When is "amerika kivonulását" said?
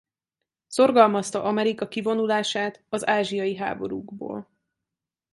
1.43-2.83